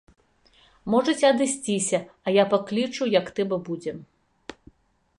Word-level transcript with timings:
Можаце 0.93 1.25
адысціся, 1.33 1.99
а 2.25 2.35
я 2.41 2.49
паклічу, 2.57 3.03
як 3.19 3.25
трэба 3.39 3.57
будзе. 3.69 3.91